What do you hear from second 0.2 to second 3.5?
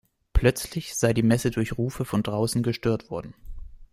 Plötzlich sei die Messe durch Rufe von draußen gestört worden.